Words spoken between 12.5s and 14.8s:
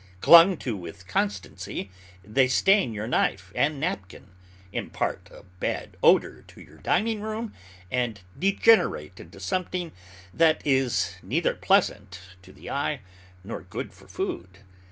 the eye nor good for food.